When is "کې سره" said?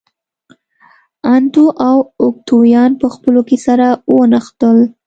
3.47-3.87